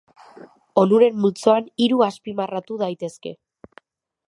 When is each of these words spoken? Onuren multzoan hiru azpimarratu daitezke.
Onuren 0.83 1.19
multzoan 1.25 1.69
hiru 1.85 2.01
azpimarratu 2.07 2.79
daitezke. 2.83 3.37